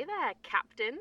Hey 0.00 0.06
there, 0.06 0.32
Captain. 0.42 0.98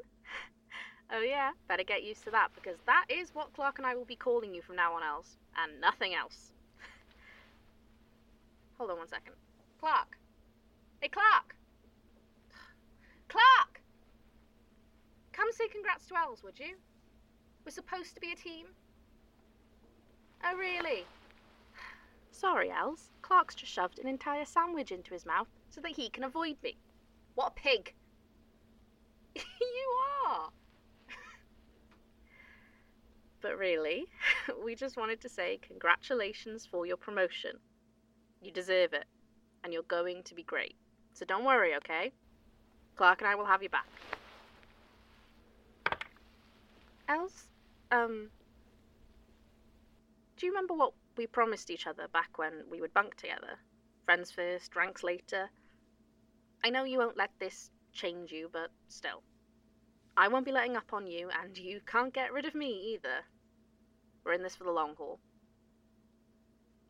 oh, 1.14 1.22
yeah, 1.22 1.52
better 1.70 1.86
get 1.86 2.04
used 2.04 2.26
to 2.26 2.32
that 2.32 2.50
because 2.54 2.76
that 2.86 3.06
is 3.08 3.34
what 3.34 3.54
Clark 3.54 3.78
and 3.78 3.88
I 3.88 3.96
will 3.96 4.04
be 4.04 4.18
calling 4.18 4.54
you 4.54 4.62
from 4.62 4.76
now 4.76 4.92
on 4.94 5.04
else, 5.04 5.38
and 5.56 5.80
nothing 5.80 6.16
else. 6.16 6.52
Hold 8.78 8.92
on 8.92 8.98
one 8.98 9.08
second. 9.08 9.36
Clark! 9.80 10.18
Hey, 11.00 11.08
Clark! 11.08 11.56
Clark! 13.30 13.80
Come 15.32 15.48
say 15.54 15.70
congrats 15.70 16.06
to 16.08 16.18
Els, 16.18 16.44
would 16.44 16.60
you? 16.60 16.76
We're 17.64 17.72
supposed 17.72 18.16
to 18.16 18.20
be 18.20 18.34
a 18.34 18.36
team. 18.36 18.66
Oh, 20.44 20.58
really? 20.58 21.06
Sorry, 22.32 22.70
Els. 22.70 23.12
Clark's 23.22 23.56
just 23.56 23.72
shoved 23.72 24.00
an 24.00 24.10
entire 24.10 24.44
sandwich 24.44 24.92
into 24.92 25.14
his 25.14 25.26
mouth 25.26 25.48
so 25.70 25.80
that 25.80 25.92
he 25.92 26.10
can 26.10 26.26
avoid 26.26 26.58
me. 26.62 26.76
What 27.36 27.54
a 27.56 27.62
pig! 27.62 27.94
you 29.36 29.98
are. 30.28 30.50
but 33.42 33.58
really, 33.58 34.06
we 34.64 34.76
just 34.76 34.98
wanted 34.98 35.22
to 35.22 35.30
say 35.30 35.60
congratulations 35.62 36.66
for 36.66 36.86
your 36.86 36.98
promotion. 36.98 37.52
You 38.42 38.52
deserve 38.52 38.94
it, 38.94 39.06
and 39.64 39.74
you're 39.74 39.84
going 39.84 40.24
to 40.24 40.36
be 40.36 40.44
great. 40.44 40.76
So 41.14 41.26
don't 41.26 41.46
worry, 41.46 41.76
okay? 41.76 42.12
Clark 42.96 43.22
and 43.22 43.30
I 43.30 43.36
will 43.36 43.46
have 43.46 43.64
you 43.64 43.70
back. 43.70 43.88
Els, 47.08 47.46
um, 47.92 48.30
do 50.38 50.46
you 50.46 50.52
remember 50.52 50.74
what 50.74 50.94
we 51.18 51.28
promised 51.28 51.70
each 51.70 51.88
other 51.88 52.08
back 52.14 52.38
when 52.38 52.64
we 52.70 52.80
would 52.80 52.94
bunk 52.94 53.16
together? 53.16 53.58
Friends 54.06 54.32
first, 54.32 54.76
ranks 54.76 55.04
later. 55.04 55.50
I 56.64 56.70
know 56.70 56.84
you 56.84 56.98
won't 56.98 57.18
let 57.18 57.32
this 57.40 57.72
change 57.94 58.32
you, 58.32 58.50
but 58.52 58.72
still. 58.88 59.24
I 60.18 60.28
won't 60.28 60.46
be 60.46 60.52
letting 60.52 60.76
up 60.76 60.92
on 60.94 61.08
you, 61.08 61.30
and 61.42 61.58
you 61.58 61.80
can't 61.86 62.14
get 62.14 62.34
rid 62.34 62.46
of 62.46 62.56
me 62.56 62.94
either. 62.94 63.24
We're 64.26 64.34
in 64.34 64.44
this 64.44 64.56
for 64.56 64.66
the 64.66 64.72
long 64.72 64.96
haul. 64.98 65.20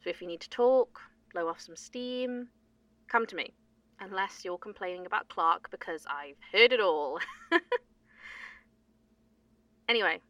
So 0.03 0.09
if 0.09 0.21
you 0.21 0.27
need 0.27 0.41
to 0.41 0.49
talk, 0.49 0.99
blow 1.33 1.47
off 1.47 1.61
some 1.61 1.75
steam, 1.75 2.47
come 3.07 3.25
to 3.27 3.35
me. 3.35 3.53
Unless 3.99 4.45
you're 4.45 4.57
complaining 4.57 5.05
about 5.05 5.27
Clark, 5.27 5.69
because 5.71 6.05
I've 6.09 6.37
heard 6.53 6.71
it 6.71 6.79
all. 6.79 7.19
anyway, 9.89 10.21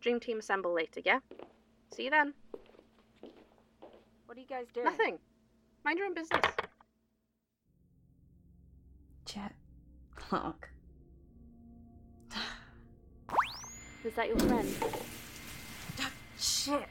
Dream 0.00 0.20
Team 0.20 0.38
assemble 0.38 0.72
later, 0.72 1.00
yeah? 1.04 1.18
See 1.94 2.04
you 2.04 2.10
then. 2.10 2.32
What 4.26 4.38
are 4.38 4.40
you 4.40 4.46
guys 4.46 4.66
doing? 4.72 4.86
Nothing. 4.86 5.18
Mind 5.84 5.98
your 5.98 6.06
own 6.06 6.14
business. 6.14 6.40
Clark. 10.32 10.70
Was 14.02 14.14
that 14.16 14.28
your 14.28 14.38
friend? 14.38 14.74
Oh, 16.00 16.10
shit. 16.38 16.86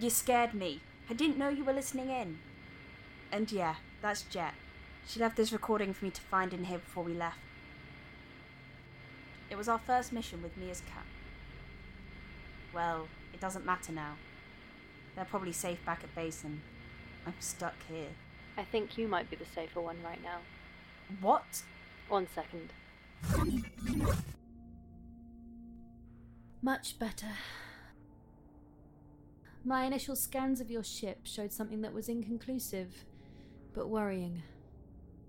You 0.00 0.10
scared 0.10 0.54
me. 0.54 0.80
I 1.08 1.14
didn't 1.14 1.38
know 1.38 1.48
you 1.48 1.62
were 1.62 1.72
listening 1.72 2.10
in. 2.10 2.40
And 3.30 3.52
yeah, 3.52 3.76
that's 4.02 4.22
Jet. 4.22 4.54
She 5.06 5.20
left 5.20 5.36
this 5.36 5.52
recording 5.52 5.92
for 5.92 6.04
me 6.04 6.10
to 6.10 6.20
find 6.20 6.52
in 6.52 6.64
here 6.64 6.78
before 6.78 7.04
we 7.04 7.14
left. 7.14 7.38
It 9.50 9.56
was 9.56 9.68
our 9.68 9.78
first 9.78 10.12
mission 10.12 10.42
with 10.42 10.56
Mia's 10.56 10.82
as 10.84 10.92
Cap. 10.92 11.06
Well, 12.74 13.06
it 13.32 13.40
doesn't 13.40 13.64
matter 13.64 13.92
now. 13.92 14.14
They're 15.14 15.24
probably 15.26 15.52
safe 15.52 15.78
back 15.86 16.02
at 16.02 16.12
base 16.12 16.42
and 16.42 16.60
I'm 17.24 17.34
stuck 17.38 17.76
here. 17.88 18.08
I 18.58 18.64
think 18.64 18.98
you 18.98 19.06
might 19.06 19.30
be 19.30 19.36
the 19.36 19.46
safer 19.46 19.80
one 19.80 19.98
right 20.02 20.20
now. 20.24 20.38
What? 21.20 21.62
One 22.08 22.26
second. 22.34 22.72
Much 26.62 26.98
better. 26.98 27.28
My 29.64 29.84
initial 29.84 30.16
scans 30.16 30.60
of 30.60 30.70
your 30.70 30.82
ship 30.84 31.20
showed 31.24 31.52
something 31.52 31.82
that 31.82 31.92
was 31.92 32.08
inconclusive, 32.08 33.04
but 33.74 33.88
worrying. 33.88 34.42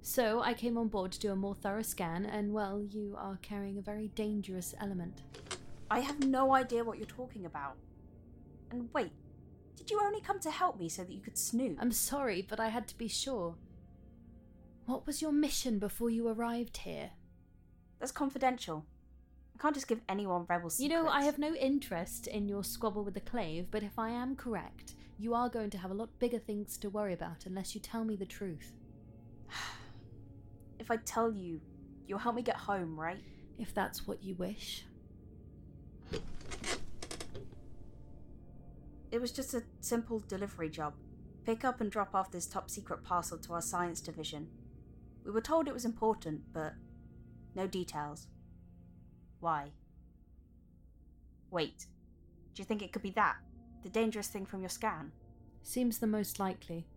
So 0.01 0.41
I 0.41 0.53
came 0.53 0.77
on 0.77 0.87
board 0.87 1.11
to 1.11 1.19
do 1.19 1.31
a 1.31 1.35
more 1.35 1.53
thorough 1.53 1.83
scan, 1.83 2.25
and 2.25 2.53
well, 2.53 2.81
you 2.81 3.15
are 3.17 3.37
carrying 3.41 3.77
a 3.77 3.81
very 3.81 4.07
dangerous 4.09 4.73
element. 4.79 5.21
I 5.89 5.99
have 5.99 6.25
no 6.25 6.53
idea 6.53 6.83
what 6.83 6.97
you're 6.97 7.05
talking 7.05 7.45
about. 7.45 7.75
And 8.71 8.89
wait, 8.93 9.11
did 9.75 9.91
you 9.91 9.99
only 10.01 10.21
come 10.21 10.39
to 10.39 10.51
help 10.51 10.79
me 10.79 10.89
so 10.89 11.03
that 11.03 11.13
you 11.13 11.21
could 11.21 11.37
snoop? 11.37 11.77
I'm 11.79 11.91
sorry, 11.91 12.45
but 12.47 12.59
I 12.59 12.69
had 12.69 12.87
to 12.87 12.97
be 12.97 13.07
sure. 13.07 13.55
What 14.91 15.07
was 15.07 15.22
your 15.22 15.31
mission 15.31 15.79
before 15.79 16.09
you 16.09 16.28
arrived 16.28 16.75
here? 16.75 17.12
That's 17.97 18.12
confidential. 18.12 18.85
I 19.56 19.62
can't 19.62 19.74
just 19.74 19.88
give 19.88 20.02
anyone 20.09 20.46
rebel 20.50 20.69
You 20.78 20.90
know, 20.90 21.07
I 21.07 21.24
have 21.24 21.40
no 21.40 21.56
interest 21.56 22.28
in 22.28 22.50
your 22.50 22.66
squabble 22.66 23.06
with 23.06 23.13
the 23.13 23.22
clave, 23.22 23.72
but 23.72 23.84
if 23.84 23.97
I 23.97 24.09
am 24.09 24.35
correct, 24.35 24.96
you 25.18 25.34
are 25.34 25.47
going 25.47 25.69
to 25.69 25.78
have 25.78 25.91
a 25.91 25.94
lot 25.94 26.19
bigger 26.19 26.40
things 26.40 26.75
to 26.79 26.90
worry 26.90 27.13
about 27.13 27.46
unless 27.46 27.74
you 27.74 27.79
tell 27.79 28.03
me 28.03 28.18
the 28.18 28.25
truth. 28.25 28.74
If 30.78 30.91
I 30.91 30.97
tell 30.97 31.31
you, 31.31 31.62
you'll 32.06 32.19
help 32.19 32.35
me 32.35 32.41
get 32.41 32.58
home, 32.58 33.00
right? 33.00 33.23
If 33.58 33.73
that's 33.73 34.06
what 34.06 34.22
you 34.22 34.35
wish. 34.35 34.84
It 39.09 39.22
was 39.22 39.31
just 39.31 39.53
a 39.53 39.63
simple 39.79 40.22
delivery 40.28 40.69
job. 40.69 40.96
Pick 41.46 41.63
up 41.63 41.79
and 41.79 41.90
drop 41.90 42.13
off 42.13 42.31
this 42.31 42.46
top 42.46 42.69
secret 42.69 43.06
parcel 43.06 43.38
to 43.38 43.53
our 43.53 43.62
science 43.62 44.02
division. 44.02 44.50
We 45.25 45.31
were 45.31 45.41
told 45.41 45.67
it 45.67 45.73
was 45.73 45.85
important, 45.85 46.41
but 46.53 46.73
no 47.55 47.67
details. 47.67 48.27
Why? 49.39 49.71
Wait, 51.49 51.85
do 52.53 52.61
you 52.61 52.65
think 52.65 52.81
it 52.81 52.91
could 52.93 53.01
be 53.01 53.11
that? 53.11 53.35
The 53.83 53.89
dangerous 53.89 54.27
thing 54.27 54.45
from 54.45 54.61
your 54.61 54.69
scan? 54.69 55.11
Seems 55.63 55.99
the 55.99 56.07
most 56.07 56.39
likely. 56.39 56.87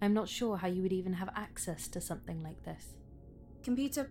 I'm 0.00 0.14
not 0.14 0.28
sure 0.28 0.56
how 0.56 0.68
you 0.68 0.82
would 0.82 0.92
even 0.92 1.14
have 1.14 1.30
access 1.34 1.88
to 1.88 2.00
something 2.00 2.42
like 2.42 2.64
this. 2.64 2.94
Computer, 3.62 4.10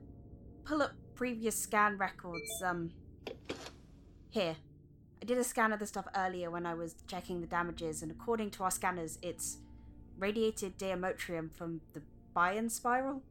pull 0.65 0.81
up 0.81 0.91
previous 1.15 1.57
scan 1.57 1.97
records. 1.97 2.61
Um, 2.63 2.91
here. 4.29 4.55
I 5.21 5.25
did 5.25 5.37
a 5.37 5.43
scan 5.43 5.73
of 5.73 5.79
the 5.79 5.87
stuff 5.87 6.05
earlier 6.15 6.51
when 6.51 6.65
I 6.65 6.75
was 6.75 6.95
checking 7.07 7.41
the 7.41 7.47
damages, 7.47 8.03
and 8.03 8.11
according 8.11 8.51
to 8.51 8.63
our 8.63 8.71
scanners, 8.71 9.17
it's 9.21 9.57
radiated 10.17 10.77
diamotrium 10.77 11.51
from 11.51 11.81
the 11.93 12.01
Bayan 12.37 12.69
spiral? 12.69 13.23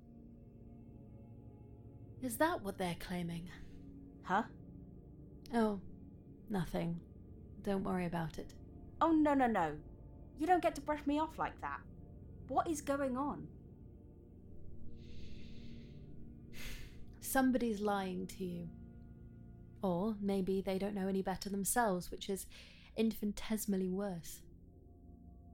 Is 2.25 2.39
that 2.39 2.65
what 2.65 2.77
they're 2.77 2.97
claiming? 2.99 3.49
Huh? 4.25 4.43
Oh, 5.55 5.79
nothing. 6.51 6.99
Don't 7.63 7.85
worry 7.85 8.07
about 8.07 8.37
it. 8.37 8.53
Oh, 9.01 9.13
no, 9.13 9.33
no, 9.33 9.47
no. 9.47 9.75
You 10.41 10.49
don't 10.49 10.61
get 10.61 10.75
to 10.75 10.81
brush 10.81 11.07
me 11.07 11.21
off 11.21 11.39
like 11.39 11.61
that. 11.61 11.79
What 12.49 12.69
is 12.69 12.81
going 12.81 13.17
on? 13.17 13.47
Somebody's 17.21 17.81
lying 17.81 18.27
to 18.27 18.45
you. 18.45 18.69
Or 19.83 20.17
maybe 20.21 20.61
they 20.61 20.79
don't 20.79 20.97
know 20.97 21.07
any 21.07 21.23
better 21.23 21.49
themselves, 21.49 22.11
which 22.11 22.29
is 22.29 22.47
infinitesimally 22.97 23.89
worse. 23.89 24.41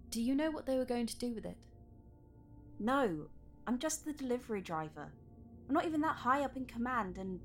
Do 0.09 0.23
you 0.23 0.35
know 0.35 0.51
what 0.51 0.65
they 0.65 0.79
were 0.79 0.87
going 0.87 1.05
to 1.05 1.19
do 1.19 1.35
with 1.35 1.45
it? 1.45 1.59
No. 2.81 3.27
I'm 3.67 3.79
just 3.79 4.05
the 4.05 4.13
delivery 4.13 4.61
driver. 4.61 5.13
I'm 5.69 5.75
not 5.75 5.87
even 5.87 6.01
that 6.03 6.17
high 6.17 6.43
up 6.43 6.57
in 6.57 6.67
command, 6.67 7.19
and. 7.19 7.41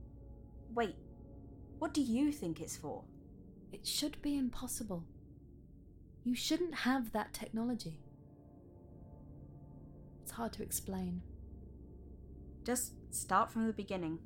Wait, 0.74 0.96
what 1.80 1.94
do 1.94 2.02
you 2.02 2.31
think 2.31 2.60
it's 2.60 2.75
for? 2.75 3.04
It 3.72 3.86
should 3.88 4.22
be 4.22 4.38
impossible. 4.38 5.04
You 6.24 6.36
shouldn't 6.36 6.75
have 6.75 7.14
that 7.14 7.34
technology. 7.34 8.00
It's 10.22 10.31
hard 10.31 10.52
to 10.54 10.64
explain. 10.64 11.22
Just 12.66 12.94
start 13.12 13.50
from 13.50 13.66
the 13.66 13.74
beginning. 13.74 14.19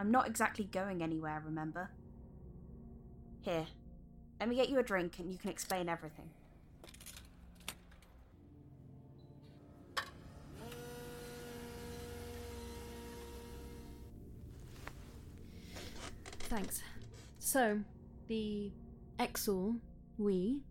I'm 0.00 0.10
not 0.10 0.26
exactly 0.26 0.64
going 0.64 1.02
anywhere, 1.02 1.40
remember? 1.44 1.90
Here, 3.40 3.66
let 4.40 4.48
me 4.48 4.56
get 4.56 4.68
you 4.68 4.78
a 4.78 4.82
drink 4.82 5.18
and 5.20 5.30
you 5.30 5.38
can 5.38 5.50
explain 5.50 5.88
everything. 5.88 6.30
Thanks. 16.54 16.84
So, 17.40 17.80
the 18.28 18.70
Exul, 19.18 19.80
we, 20.16 20.62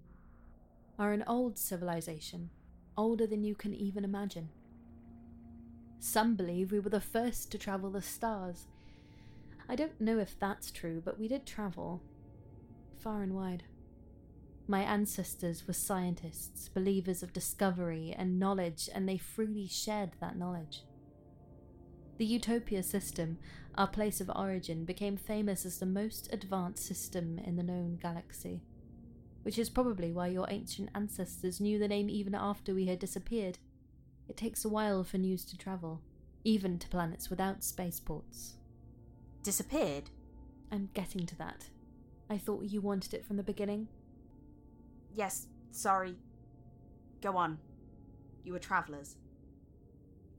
are 0.98 1.12
an 1.12 1.26
old 1.28 1.58
civilization, 1.58 2.52
older 2.96 3.28
than 3.28 3.44
you 3.44 3.54
can 3.54 3.74
even 3.74 4.06
imagine. 4.06 4.48
Some 6.00 6.36
believe 6.36 6.72
we 6.72 6.80
were 6.80 6.90
the 6.90 7.02
first 7.02 7.52
to 7.52 7.58
travel 7.58 7.90
the 7.90 8.02
stars. 8.02 8.68
I 9.68 9.76
don't 9.76 10.00
know 10.00 10.20
if 10.20 10.40
that's 10.40 10.72
true, 10.72 11.02
but 11.04 11.20
we 11.20 11.28
did 11.28 11.46
travel 11.46 12.02
far 12.96 13.22
and 13.22 13.34
wide. 13.34 13.64
My 14.70 14.84
ancestors 14.84 15.68
were 15.68 15.74
scientists, 15.74 16.70
believers 16.70 17.22
of 17.22 17.34
discovery 17.34 18.16
and 18.18 18.40
knowledge, 18.40 18.90
and 18.96 19.10
they 19.10 19.18
freely 19.18 19.68
shared 19.68 20.12
that 20.22 20.38
knowledge. 20.38 20.84
The 22.18 22.26
Utopia 22.26 22.84
system, 22.84 23.40
our 23.76 23.88
place 23.88 24.22
of 24.22 24.30
origin, 24.36 24.86
became 24.86 25.18
famous 25.18 25.66
as 25.66 25.80
the 25.80 25.86
most 25.86 26.32
advanced 26.32 26.86
system 26.86 27.40
in 27.40 27.56
the 27.56 27.64
known 27.64 27.98
galaxy, 28.02 28.62
which 29.42 29.58
is 29.58 29.70
probably 29.70 30.12
why 30.12 30.28
your 30.28 30.46
ancient 30.50 30.90
ancestors 30.94 31.60
knew 31.60 31.80
the 31.80 31.88
name 31.88 32.10
even 32.10 32.36
after 32.36 32.74
we 32.74 32.86
had 32.86 33.00
disappeared. 33.00 33.58
It 34.30 34.38
takes 34.38 34.64
a 34.64 34.70
while 34.70 35.04
for 35.04 35.18
news 35.18 35.44
to 35.46 35.58
travel, 35.58 36.02
even 36.44 36.78
to 36.80 36.88
planets 36.88 37.30
without 37.30 37.64
spaceports. 37.64 38.54
Disappeared? 39.42 40.12
I'm 40.72 40.90
getting 40.94 41.26
to 41.26 41.38
that. 41.38 41.66
I 42.30 42.38
thought 42.38 42.66
you 42.66 42.80
wanted 42.80 43.14
it 43.14 43.26
from 43.26 43.38
the 43.38 43.44
beginning. 43.44 43.88
Yes, 45.16 45.48
sorry. 45.72 46.16
Go 47.22 47.38
on. 47.38 47.58
You 48.44 48.54
were 48.54 48.60
travellers. 48.60 49.16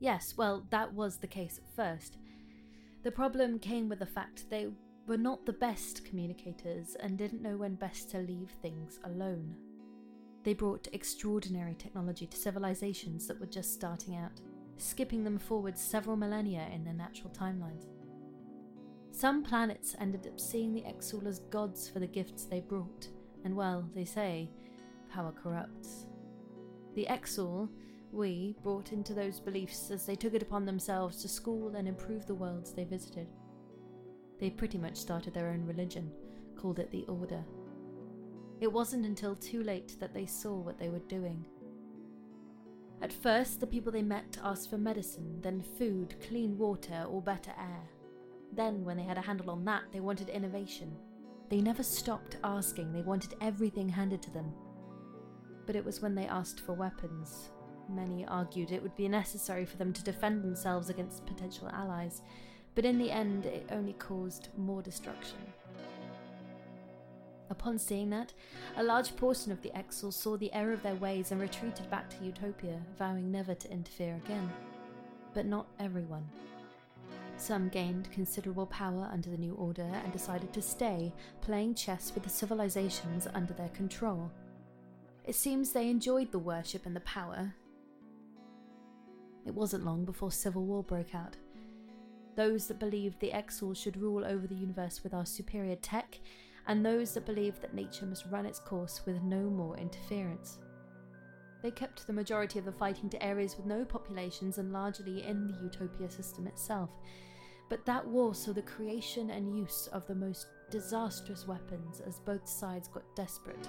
Yes, 0.05 0.35
well, 0.37 0.67
that 0.69 0.93
was 0.93 1.17
the 1.17 1.25
case 1.25 1.57
at 1.57 1.75
first. 1.75 2.19
The 3.01 3.09
problem 3.09 3.57
came 3.57 3.89
with 3.89 3.97
the 3.97 4.05
fact 4.05 4.47
they 4.51 4.67
were 5.07 5.17
not 5.17 5.47
the 5.47 5.53
best 5.53 6.05
communicators 6.05 6.95
and 6.99 7.17
didn't 7.17 7.41
know 7.41 7.57
when 7.57 7.73
best 7.73 8.11
to 8.11 8.19
leave 8.19 8.51
things 8.61 8.99
alone. 9.03 9.55
They 10.43 10.53
brought 10.53 10.87
extraordinary 10.93 11.73
technology 11.73 12.27
to 12.27 12.37
civilizations 12.37 13.25
that 13.25 13.39
were 13.39 13.47
just 13.47 13.73
starting 13.73 14.15
out, 14.15 14.39
skipping 14.77 15.23
them 15.23 15.39
forward 15.39 15.75
several 15.75 16.17
millennia 16.17 16.67
in 16.71 16.83
their 16.83 16.93
natural 16.93 17.31
timelines. 17.31 17.87
Some 19.09 19.41
planets 19.41 19.95
ended 19.99 20.27
up 20.27 20.39
seeing 20.39 20.71
the 20.71 20.83
Exul 20.83 21.25
as 21.25 21.39
gods 21.49 21.89
for 21.89 21.97
the 21.97 22.05
gifts 22.05 22.43
they 22.43 22.59
brought, 22.59 23.07
and 23.43 23.55
well, 23.55 23.89
they 23.95 24.05
say, 24.05 24.51
power 25.11 25.31
corrupts. 25.31 26.05
The 26.93 27.07
Exul, 27.09 27.69
we, 28.15 28.55
brought 28.63 28.93
into 28.93 29.13
those 29.13 29.39
beliefs 29.39 29.91
as 29.91 30.05
they 30.05 30.15
took 30.15 30.33
it 30.33 30.41
upon 30.41 30.65
themselves 30.65 31.21
to 31.21 31.27
school 31.27 31.75
and 31.75 31.87
improve 31.87 32.25
the 32.25 32.35
worlds 32.35 32.73
they 32.73 32.85
visited. 32.85 33.27
They 34.39 34.49
pretty 34.49 34.77
much 34.77 34.97
started 34.97 35.33
their 35.33 35.49
own 35.49 35.65
religion, 35.65 36.11
called 36.55 36.79
it 36.79 36.91
the 36.91 37.05
Order. 37.07 37.43
It 38.61 38.71
wasn't 38.71 39.05
until 39.05 39.35
too 39.35 39.63
late 39.63 39.97
that 39.99 40.13
they 40.13 40.25
saw 40.25 40.55
what 40.55 40.79
they 40.79 40.89
were 40.89 40.99
doing. 40.99 41.45
At 43.01 43.11
first, 43.11 43.59
the 43.59 43.67
people 43.67 43.91
they 43.91 44.01
met 44.01 44.37
asked 44.43 44.69
for 44.69 44.77
medicine, 44.77 45.39
then 45.41 45.61
food, 45.77 46.15
clean 46.27 46.57
water, 46.57 47.05
or 47.09 47.21
better 47.21 47.51
air. 47.59 47.89
Then, 48.53 48.85
when 48.85 48.97
they 48.97 49.03
had 49.03 49.17
a 49.17 49.21
handle 49.21 49.51
on 49.51 49.65
that, 49.65 49.83
they 49.91 49.99
wanted 49.99 50.29
innovation. 50.29 50.95
They 51.49 51.61
never 51.61 51.83
stopped 51.83 52.37
asking, 52.43 52.93
they 52.93 53.01
wanted 53.01 53.35
everything 53.41 53.89
handed 53.89 54.21
to 54.23 54.31
them. 54.31 54.53
But 55.65 55.75
it 55.75 55.83
was 55.83 56.01
when 56.01 56.15
they 56.15 56.27
asked 56.27 56.61
for 56.61 56.73
weapons. 56.73 57.49
Many 57.89 58.25
argued 58.25 58.71
it 58.71 58.81
would 58.81 58.95
be 58.95 59.07
necessary 59.07 59.65
for 59.65 59.77
them 59.77 59.93
to 59.93 60.03
defend 60.03 60.43
themselves 60.43 60.89
against 60.89 61.25
potential 61.25 61.69
allies, 61.69 62.21
but 62.73 62.85
in 62.85 62.97
the 62.97 63.11
end, 63.11 63.45
it 63.45 63.67
only 63.71 63.93
caused 63.93 64.49
more 64.57 64.81
destruction. 64.81 65.37
Upon 67.49 67.77
seeing 67.77 68.09
that, 68.09 68.33
a 68.75 68.83
large 68.83 69.15
portion 69.15 69.51
of 69.51 69.61
the 69.61 69.69
Exul 69.69 70.11
saw 70.11 70.35
the 70.35 70.51
error 70.51 70.73
of 70.73 70.81
their 70.81 70.95
ways 70.95 71.31
and 71.31 71.39
retreated 71.39 71.89
back 71.91 72.09
to 72.09 72.25
Utopia, 72.25 72.81
vowing 72.97 73.31
never 73.31 73.53
to 73.53 73.71
interfere 73.71 74.15
again. 74.25 74.51
But 75.33 75.45
not 75.45 75.67
everyone. 75.79 76.27
Some 77.37 77.69
gained 77.69 78.11
considerable 78.11 78.65
power 78.65 79.09
under 79.11 79.29
the 79.29 79.37
new 79.37 79.53
order 79.55 79.83
and 80.03 80.11
decided 80.11 80.53
to 80.53 80.61
stay, 80.61 81.13
playing 81.41 81.75
chess 81.75 82.11
with 82.15 82.23
the 82.23 82.29
civilizations 82.29 83.27
under 83.33 83.53
their 83.53 83.69
control. 83.69 84.31
It 85.25 85.35
seems 85.35 85.71
they 85.71 85.89
enjoyed 85.89 86.31
the 86.31 86.39
worship 86.39 86.85
and 86.85 86.95
the 86.95 87.01
power. 87.01 87.53
It 89.45 89.53
wasn't 89.53 89.85
long 89.85 90.05
before 90.05 90.31
civil 90.31 90.65
war 90.65 90.83
broke 90.83 91.13
out. 91.13 91.35
Those 92.35 92.67
that 92.67 92.79
believed 92.79 93.19
the 93.19 93.31
Exul 93.31 93.75
should 93.75 93.95
rule 93.95 94.25
over 94.25 94.47
the 94.47 94.55
universe 94.55 95.01
with 95.03 95.13
our 95.13 95.25
superior 95.25 95.75
tech, 95.75 96.19
and 96.67 96.85
those 96.85 97.13
that 97.13 97.25
believed 97.25 97.61
that 97.61 97.73
nature 97.73 98.05
must 98.05 98.25
run 98.25 98.45
its 98.45 98.59
course 98.59 99.01
with 99.05 99.21
no 99.21 99.49
more 99.49 99.77
interference. 99.77 100.57
They 101.61 101.71
kept 101.71 102.05
the 102.05 102.13
majority 102.13 102.59
of 102.59 102.65
the 102.65 102.71
fighting 102.71 103.09
to 103.09 103.23
areas 103.23 103.55
with 103.55 103.65
no 103.65 103.85
populations 103.85 104.57
and 104.57 104.73
largely 104.73 105.23
in 105.23 105.47
the 105.47 105.57
Utopia 105.63 106.09
system 106.09 106.47
itself. 106.47 106.89
But 107.69 107.85
that 107.85 108.05
war 108.05 108.35
saw 108.35 108.53
the 108.53 108.61
creation 108.61 109.31
and 109.31 109.57
use 109.57 109.87
of 109.91 110.05
the 110.05 110.13
most 110.13 110.47
disastrous 110.69 111.47
weapons 111.47 112.01
as 112.05 112.19
both 112.19 112.47
sides 112.47 112.87
got 112.87 113.03
desperate. 113.15 113.67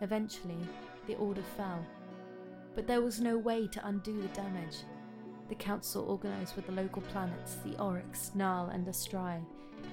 Eventually, 0.00 0.66
the 1.06 1.16
order 1.16 1.42
fell, 1.56 1.84
but 2.74 2.86
there 2.86 3.02
was 3.02 3.20
no 3.20 3.36
way 3.36 3.66
to 3.68 3.86
undo 3.86 4.20
the 4.20 4.28
damage. 4.28 4.78
The 5.48 5.54
Council 5.54 6.08
organised 6.08 6.56
with 6.56 6.66
the 6.66 6.72
local 6.72 7.02
planets, 7.02 7.56
the 7.64 7.76
Oryx, 7.78 8.30
Nal, 8.34 8.68
and 8.68 8.86
Astrai, 8.86 9.44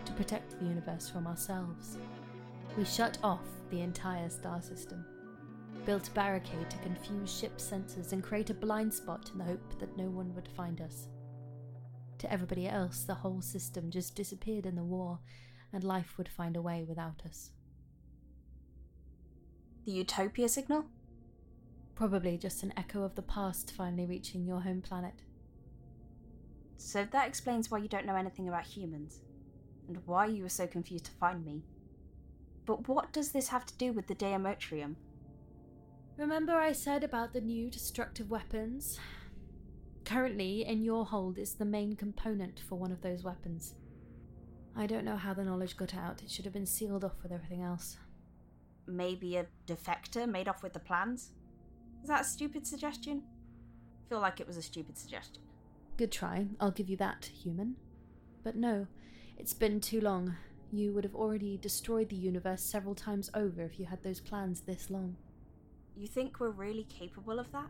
to 0.05 0.13
protect 0.13 0.57
the 0.57 0.65
universe 0.65 1.09
from 1.09 1.27
ourselves. 1.27 1.97
We 2.77 2.85
shut 2.85 3.17
off 3.23 3.43
the 3.69 3.81
entire 3.81 4.29
star 4.29 4.61
system, 4.61 5.05
built 5.85 6.07
a 6.07 6.11
barricade 6.11 6.69
to 6.69 6.77
confuse 6.77 7.35
ship 7.35 7.57
sensors 7.57 8.13
and 8.13 8.23
create 8.23 8.49
a 8.49 8.53
blind 8.53 8.93
spot 8.93 9.29
in 9.33 9.39
the 9.39 9.43
hope 9.43 9.79
that 9.79 9.97
no 9.97 10.05
one 10.05 10.33
would 10.35 10.47
find 10.47 10.79
us. 10.81 11.07
To 12.19 12.31
everybody 12.31 12.67
else, 12.67 13.03
the 13.03 13.15
whole 13.15 13.41
system 13.41 13.89
just 13.89 14.15
disappeared 14.15 14.65
in 14.65 14.75
the 14.75 14.83
war, 14.83 15.19
and 15.73 15.83
life 15.83 16.17
would 16.17 16.29
find 16.29 16.55
a 16.55 16.61
way 16.61 16.85
without 16.87 17.21
us. 17.25 17.51
The 19.85 19.91
Utopia 19.91 20.49
signal? 20.49 20.85
Probably 21.99 22.37
just 22.37 22.63
an 22.63 22.71
echo 22.77 23.03
of 23.03 23.15
the 23.15 23.21
past 23.21 23.73
finally 23.75 24.05
reaching 24.05 24.45
your 24.45 24.61
home 24.61 24.81
planet. 24.81 25.15
So 26.77 27.05
that 27.11 27.27
explains 27.27 27.69
why 27.69 27.79
you 27.79 27.89
don't 27.89 28.05
know 28.05 28.15
anything 28.15 28.47
about 28.47 28.63
humans, 28.63 29.19
and 29.85 29.97
why 30.05 30.27
you 30.27 30.43
were 30.43 30.47
so 30.47 30.65
confused 30.65 31.07
to 31.07 31.11
find 31.11 31.45
me. 31.45 31.61
But 32.65 32.87
what 32.87 33.11
does 33.11 33.33
this 33.33 33.49
have 33.49 33.65
to 33.65 33.77
do 33.77 33.91
with 33.91 34.07
the 34.07 34.15
Deomotrium? 34.15 34.95
Remember 36.15 36.53
I 36.53 36.71
said 36.71 37.03
about 37.03 37.33
the 37.33 37.41
new 37.41 37.69
destructive 37.69 38.29
weapons? 38.29 38.97
Currently, 40.05 40.65
in 40.65 40.85
your 40.85 41.05
hold 41.05 41.37
is 41.37 41.55
the 41.55 41.65
main 41.65 41.97
component 41.97 42.61
for 42.61 42.75
one 42.75 42.93
of 42.93 43.01
those 43.01 43.25
weapons. 43.25 43.73
I 44.73 44.87
don't 44.87 45.03
know 45.03 45.17
how 45.17 45.33
the 45.33 45.43
knowledge 45.43 45.75
got 45.75 45.93
out. 45.93 46.23
It 46.23 46.31
should 46.31 46.45
have 46.45 46.53
been 46.53 46.65
sealed 46.65 47.03
off 47.03 47.21
with 47.21 47.33
everything 47.33 47.61
else. 47.61 47.97
Maybe 48.87 49.35
a 49.35 49.47
defector 49.67 50.29
made 50.29 50.47
off 50.47 50.63
with 50.63 50.71
the 50.71 50.79
plans? 50.79 51.33
Is 52.01 52.09
that 52.09 52.21
a 52.21 52.25
stupid 52.25 52.65
suggestion? 52.65 53.23
I 54.05 54.09
feel 54.09 54.19
like 54.19 54.39
it 54.39 54.47
was 54.47 54.57
a 54.57 54.61
stupid 54.61 54.97
suggestion. 54.97 55.43
Good 55.97 56.11
try, 56.11 56.47
I'll 56.59 56.71
give 56.71 56.89
you 56.89 56.97
that, 56.97 57.25
human. 57.25 57.75
But 58.43 58.55
no, 58.55 58.87
it's 59.37 59.53
been 59.53 59.79
too 59.81 60.01
long. 60.01 60.35
You 60.71 60.93
would 60.93 61.03
have 61.03 61.15
already 61.15 61.57
destroyed 61.57 62.09
the 62.09 62.15
universe 62.15 62.61
several 62.61 62.95
times 62.95 63.29
over 63.33 63.63
if 63.63 63.79
you 63.79 63.85
had 63.85 64.03
those 64.03 64.19
plans 64.19 64.61
this 64.61 64.89
long. 64.89 65.17
You 65.95 66.07
think 66.07 66.39
we're 66.39 66.51
really 66.51 66.85
capable 66.85 67.39
of 67.39 67.51
that? 67.51 67.69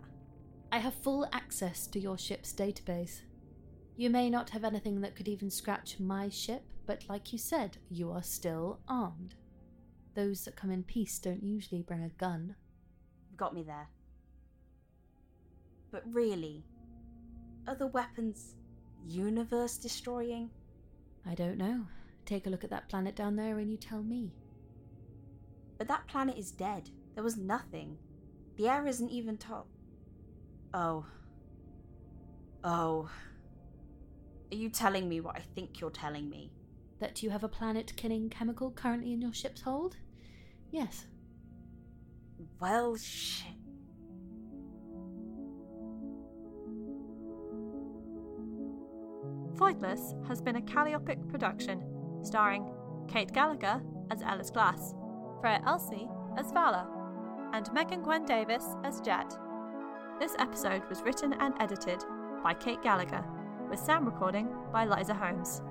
I 0.72 0.78
have 0.80 0.94
full 0.94 1.28
access 1.34 1.88
to 1.88 2.00
your 2.00 2.18
ship's 2.18 2.54
database. 2.54 3.22
You 3.98 4.10
may 4.10 4.30
not 4.30 4.52
have 4.52 4.64
anything 4.64 5.02
that 5.02 5.16
could 5.16 5.28
even 5.28 5.50
scratch 5.50 6.00
my 6.00 6.30
ship, 6.30 6.64
but 6.86 7.04
like 7.10 7.34
you 7.34 7.40
said, 7.40 7.78
you 7.90 8.12
are 8.12 8.24
still 8.24 8.80
armed. 8.88 9.36
Those 10.16 10.46
that 10.46 10.56
come 10.56 10.72
in 10.72 10.84
peace 10.84 11.18
don't 11.20 11.44
usually 11.44 11.82
bring 11.82 12.04
a 12.04 12.10
gun. 12.10 12.56
Got 13.36 13.54
me 13.54 13.64
there. 13.64 13.88
But 15.92 16.04
really, 16.14 16.64
are 17.68 17.76
the 17.76 17.88
weapons 17.88 18.56
universe 19.08 19.78
destroying? 19.78 20.50
I 21.26 21.36
don't 21.36 21.58
know. 21.58 21.86
Take 22.26 22.48
a 22.48 22.50
look 22.50 22.64
at 22.64 22.70
that 22.70 22.90
planet 22.90 23.16
down 23.16 23.36
there 23.36 23.60
and 23.60 23.72
you 23.72 23.78
tell 23.78 24.04
me. 24.04 24.32
But 25.78 25.88
that 25.88 26.08
planet 26.08 26.38
is 26.38 26.52
dead. 26.52 26.90
There 27.16 27.24
was 27.24 27.38
nothing. 27.38 27.98
The 28.58 28.68
air 28.68 28.86
isn't 28.86 29.10
even 29.10 29.38
top. 29.38 29.68
Oh. 30.74 31.06
Oh. 32.64 33.10
Are 34.52 34.56
you 34.56 34.70
telling 34.70 35.08
me 35.08 35.22
what 35.22 35.38
I 35.38 35.44
think 35.56 35.80
you're 35.80 35.90
telling 35.90 36.30
me? 36.30 36.52
That 37.00 37.24
you 37.24 37.30
have 37.30 37.44
a 37.44 37.50
planet 37.50 37.94
killing 37.96 38.30
chemical 38.30 38.72
currently 38.72 39.14
in 39.14 39.22
your 39.22 39.34
ship's 39.34 39.62
hold? 39.62 39.96
Yes. 40.72 41.06
Well, 42.60 42.96
shit. 42.98 43.59
Voidless 49.60 50.16
has 50.26 50.40
been 50.40 50.56
a 50.56 50.62
Calliopic 50.62 51.28
production, 51.28 51.84
starring 52.24 52.72
Cait 53.10 53.34
Gallagher 53.34 53.82
as 54.10 54.22
Elyss 54.22 54.54
Glasse, 54.54 54.94
Freyja 55.44 55.62
Elsy 55.66 56.08
as 56.38 56.54
Valla, 56.54 56.88
and 57.52 57.70
Megan 57.74 58.02
Gwen 58.02 58.26
Davies 58.26 58.64
as 58.86 59.02
Jet. 59.02 59.38
This 60.18 60.34
episode 60.40 60.88
was 60.88 61.02
written 61.02 61.34
and 61.34 61.54
edited 61.60 62.02
by 62.42 62.54
Cait 62.54 62.82
Gallagher, 62.82 63.26
with 63.70 63.82
sound 63.82 64.06
recording 64.06 64.48
by 64.72 64.86
Liza 64.86 65.14
Holmes. 65.14 65.62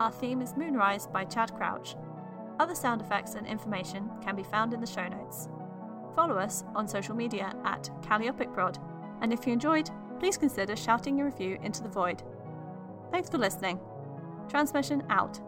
Our 0.00 0.12
theme 0.12 0.42
is 0.42 0.54
Moonrise 0.54 1.06
by 1.06 1.24
Chad 1.24 1.54
Crouch. 1.54 1.96
Other 2.60 2.74
sound 2.74 3.00
effects 3.00 3.36
and 3.36 3.46
information 3.46 4.10
can 4.22 4.36
be 4.36 4.42
found 4.42 4.74
in 4.74 4.82
the 4.82 4.86
show 4.86 5.08
notes. 5.08 5.48
Follow 6.14 6.36
us 6.36 6.62
on 6.74 6.86
social 6.86 7.16
media 7.16 7.54
at 7.64 7.88
CalliopicProd, 8.02 8.76
and 9.22 9.32
if 9.32 9.46
you 9.46 9.54
enjoyed, 9.54 9.88
please 10.20 10.36
consider 10.36 10.76
shouting 10.76 11.16
your 11.16 11.28
review 11.28 11.58
into 11.62 11.82
the 11.82 11.88
void. 11.88 12.22
Thanks 13.14 13.30
for 13.30 13.38
listening. 13.38 13.78
Transmission 14.48 15.04
out. 15.08 15.40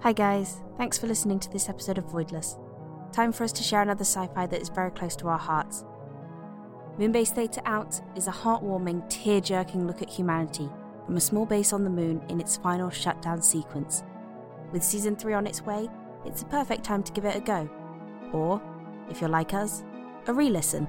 Hi, 0.00 0.12
guys. 0.12 0.62
Thanks 0.76 0.98
for 0.98 1.06
listening 1.06 1.38
to 1.38 1.48
this 1.52 1.68
episode 1.68 1.98
of 1.98 2.06
Voidless. 2.06 2.58
Time 3.12 3.30
for 3.30 3.44
us 3.44 3.52
to 3.52 3.62
share 3.62 3.82
another 3.82 4.02
sci 4.02 4.26
fi 4.34 4.46
that 4.48 4.60
is 4.60 4.68
very 4.68 4.90
close 4.90 5.14
to 5.14 5.28
our 5.28 5.38
hearts. 5.38 5.84
Moonbase 6.98 7.32
Theta 7.32 7.62
Out 7.66 8.00
is 8.16 8.26
a 8.26 8.32
heartwarming, 8.32 9.08
tear 9.08 9.40
jerking 9.40 9.86
look 9.86 10.02
at 10.02 10.10
humanity 10.10 10.68
from 11.06 11.16
a 11.16 11.20
small 11.20 11.46
base 11.46 11.72
on 11.72 11.84
the 11.84 11.90
moon 11.90 12.24
in 12.28 12.40
its 12.40 12.56
final 12.56 12.90
shutdown 12.90 13.40
sequence. 13.40 14.02
With 14.72 14.82
season 14.82 15.14
3 15.14 15.34
on 15.34 15.46
its 15.46 15.62
way, 15.62 15.88
it's 16.24 16.42
a 16.42 16.46
perfect 16.46 16.82
time 16.82 17.04
to 17.04 17.12
give 17.12 17.24
it 17.24 17.36
a 17.36 17.40
go. 17.40 17.70
Or, 18.32 18.60
if 19.10 19.20
you're 19.20 19.30
like 19.30 19.52
us, 19.52 19.82
a 20.26 20.32
re 20.32 20.48
listen. 20.48 20.88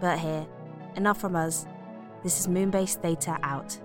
But 0.00 0.18
here, 0.18 0.46
enough 0.96 1.20
from 1.20 1.36
us. 1.36 1.66
This 2.22 2.38
is 2.38 2.46
Moonbase 2.46 3.00
Theta 3.00 3.38
Out. 3.42 3.78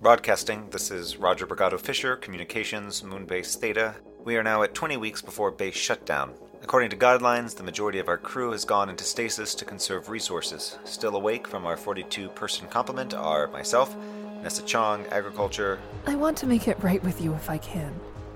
Broadcasting, 0.00 0.68
this 0.70 0.90
is 0.90 1.16
Roger 1.16 1.46
Brigado 1.46 1.78
Fisher, 1.78 2.16
Communications, 2.16 3.02
Moonbase 3.02 3.56
Theta. 3.56 3.94
We 4.24 4.36
are 4.36 4.42
now 4.42 4.64
at 4.64 4.74
20 4.74 4.96
weeks 4.96 5.22
before 5.22 5.52
base 5.52 5.76
shutdown. 5.76 6.34
According 6.60 6.90
to 6.90 6.96
guidelines, 6.96 7.56
the 7.56 7.62
majority 7.62 8.00
of 8.00 8.08
our 8.08 8.18
crew 8.18 8.50
has 8.50 8.64
gone 8.64 8.88
into 8.88 9.04
stasis 9.04 9.54
to 9.54 9.64
conserve 9.64 10.08
resources. 10.08 10.78
Still 10.84 11.14
awake 11.14 11.46
from 11.46 11.66
our 11.66 11.76
42 11.76 12.28
person 12.30 12.66
complement 12.68 13.14
are 13.14 13.46
myself, 13.48 13.96
Nessa 14.42 14.62
Chong, 14.62 15.06
Agriculture, 15.06 15.78
I 16.06 16.16
want 16.16 16.36
to 16.38 16.46
make 16.46 16.66
it 16.68 16.82
right 16.82 17.02
with 17.04 17.20
you 17.20 17.32
if 17.34 17.48
I 17.48 17.58
can. 17.58 17.94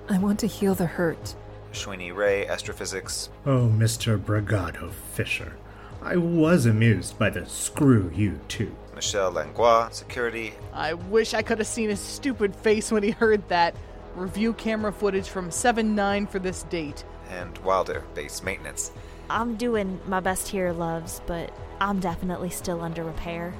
I 0.09 0.19
want 0.19 0.39
to 0.41 0.47
heal 0.47 0.75
the 0.75 0.87
hurt. 0.87 1.35
Shwini 1.73 2.15
Ray, 2.15 2.47
Astrophysics, 2.47 3.29
Oh, 3.45 3.69
Mr. 3.69 4.19
Brigado 4.19 4.91
Fisher. 5.13 5.57
I 6.01 6.17
was 6.17 6.67
amused 6.67 7.19
by 7.19 7.31
the 7.31 7.45
screw 7.47 8.11
you 8.15 8.39
too. 8.49 8.75
Michelle 8.95 9.33
Langlois, 9.33 9.89
Security, 9.91 10.55
I 10.73 10.95
wish 10.95 11.35
I 11.35 11.43
could 11.43 11.59
have 11.59 11.67
seen 11.67 11.89
his 11.91 12.01
stupid 12.01 12.55
face 12.55 12.93
when 12.93 13.03
he 13.03 13.11
heard 13.11 13.47
that. 13.49 13.75
Review 14.15 14.55
camera 14.55 14.93
footage 14.93 15.29
from 15.29 15.51
7 15.51 15.95
9 15.95 16.27
for 16.29 16.39
this 16.39 16.63
date. 16.65 17.05
and 17.29 17.59
Wilder, 17.59 18.05
Base 18.15 18.43
Maintenance. 18.43 18.93
I'm 19.29 19.57
doing 19.57 20.01
my 20.07 20.21
best 20.21 20.47
here, 20.49 20.73
loves, 20.73 21.21
but 21.27 21.53
I'm 21.81 21.99
definitely 22.01 22.49
still 22.51 22.81
under 22.81 23.03
repair. 23.05 23.53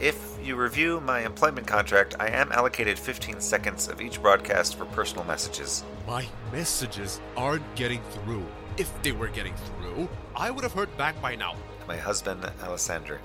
If 0.00 0.36
you 0.42 0.56
review 0.56 1.00
my 1.00 1.20
employment 1.24 1.66
contract, 1.66 2.16
I 2.20 2.28
am 2.28 2.52
allocated 2.52 2.98
15 2.98 3.40
seconds 3.40 3.88
of 3.88 4.02
each 4.02 4.20
broadcast 4.20 4.76
for 4.76 4.84
personal 4.84 5.24
messages. 5.24 5.84
My 6.06 6.26
messages 6.52 7.18
aren't 7.34 7.74
getting 7.76 8.02
through. 8.10 8.44
If 8.76 8.92
they 9.02 9.12
were 9.12 9.28
getting 9.28 9.54
through, 9.54 10.06
I 10.34 10.50
would 10.50 10.64
have 10.64 10.74
heard 10.74 10.94
back 10.98 11.20
by 11.22 11.34
now. 11.34 11.54
My 11.88 11.96
husband, 11.96 12.44
Alessandra. 12.62 13.18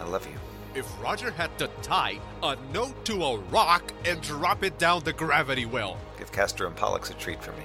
I 0.00 0.04
love 0.04 0.26
you. 0.26 0.34
If 0.74 0.90
Roger 1.00 1.30
had 1.30 1.56
to 1.58 1.68
tie 1.82 2.18
a 2.42 2.56
note 2.72 3.04
to 3.04 3.22
a 3.22 3.38
rock 3.38 3.92
and 4.04 4.20
drop 4.22 4.64
it 4.64 4.78
down 4.78 5.04
the 5.04 5.12
gravity 5.12 5.66
well. 5.66 5.98
Give 6.18 6.32
Castor 6.32 6.66
and 6.66 6.74
Pollux 6.74 7.10
a 7.10 7.14
treat 7.14 7.40
for 7.40 7.52
me. 7.52 7.64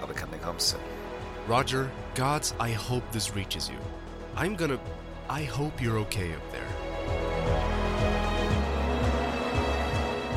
I'll 0.00 0.06
be 0.06 0.12
coming 0.12 0.40
home 0.40 0.58
soon. 0.58 0.80
Roger, 1.46 1.90
gods, 2.14 2.52
I 2.60 2.72
hope 2.72 3.10
this 3.10 3.34
reaches 3.34 3.70
you. 3.70 3.78
I'm 4.36 4.54
gonna. 4.54 4.78
I 5.30 5.44
hope 5.44 5.80
you're 5.80 5.98
okay 6.00 6.34
up 6.34 6.52
there. 6.52 6.68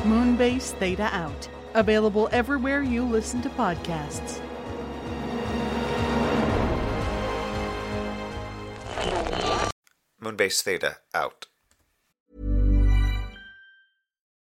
Moonbase 0.04 0.72
Theta 0.78 1.08
Out. 1.12 1.48
Available 1.74 2.28
everywhere 2.32 2.82
you 2.82 3.04
listen 3.04 3.40
to 3.42 3.48
podcasts. 3.50 4.40
Moonbase 10.22 10.62
Theta, 10.62 10.98
out. 11.14 11.46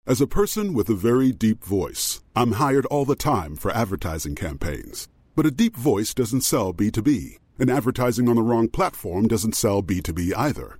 As 0.06 0.20
a 0.20 0.28
person 0.28 0.74
with 0.74 0.90
a 0.90 0.96
very 0.96 1.32
deep 1.32 1.64
voice, 1.64 2.22
I'm 2.36 2.54
hired 2.54 2.86
all 2.88 3.06
the 3.06 3.16
time 3.16 3.56
for 3.56 3.72
advertising 3.72 4.36
campaigns. 4.36 5.08
But 5.36 5.46
a 5.46 5.52
deep 5.52 5.78
voice 5.78 6.14
doesn't 6.14 6.42
sell 6.42 6.74
B2B, 6.74 7.38
and 7.60 7.70
advertising 7.70 8.28
on 8.28 8.36
the 8.36 8.42
wrong 8.42 8.68
platform 8.70 9.28
doesn't 9.28 9.56
sell 9.56 9.84
B2B 9.84 10.34
either. 10.36 10.80